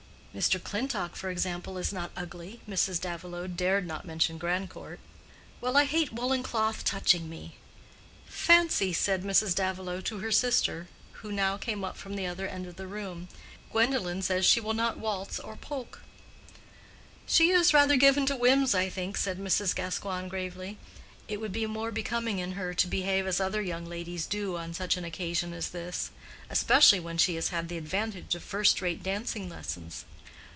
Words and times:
"Mr. 0.33 0.63
Clintock, 0.63 1.13
for 1.17 1.29
example, 1.29 1.77
is 1.77 1.91
not 1.91 2.09
ugly." 2.15 2.61
Mrs. 2.65 3.01
Davilow 3.01 3.47
dared 3.47 3.85
not 3.85 4.05
mention 4.05 4.37
Grandcourt. 4.37 4.97
"Well, 5.59 5.75
I 5.75 5.83
hate 5.83 6.13
woolen 6.13 6.41
cloth 6.41 6.85
touching 6.85 7.27
me." 7.29 7.57
"Fancy!" 8.27 8.93
said 8.93 9.23
Mrs. 9.23 9.53
Davilow 9.55 9.99
to 10.05 10.19
her 10.19 10.31
sister 10.31 10.87
who 11.19 11.33
now 11.33 11.57
came 11.57 11.83
up 11.83 11.97
from 11.97 12.15
the 12.15 12.25
other 12.27 12.47
end 12.47 12.65
of 12.65 12.77
the 12.77 12.87
room. 12.87 13.27
"Gwendolen 13.73 14.21
says 14.21 14.45
she 14.45 14.61
will 14.61 14.73
not 14.73 14.97
waltz 14.97 15.37
or 15.37 15.57
polk." 15.57 16.01
"She 17.27 17.49
is 17.49 17.73
rather 17.73 17.97
given 17.97 18.25
to 18.27 18.35
whims, 18.37 18.73
I 18.73 18.87
think," 18.87 19.17
said 19.17 19.37
Mrs. 19.37 19.75
Gascoigne, 19.75 20.29
gravely. 20.29 20.77
"It 21.27 21.41
would 21.41 21.51
be 21.51 21.65
more 21.65 21.91
becoming 21.91 22.39
in 22.39 22.53
her 22.53 22.73
to 22.73 22.87
behave 22.87 23.27
as 23.27 23.41
other 23.41 23.61
young 23.61 23.85
ladies 23.85 24.27
do 24.27 24.55
on 24.55 24.73
such 24.73 24.95
an 24.95 25.03
occasion 25.03 25.51
as 25.51 25.71
this; 25.71 26.09
especially 26.49 27.01
when 27.01 27.17
she 27.17 27.35
has 27.35 27.49
had 27.49 27.67
the 27.67 27.77
advantage 27.77 28.33
of 28.33 28.41
first 28.41 28.79
rate 28.81 29.03
dancing 29.03 29.49
lessons." 29.49 30.05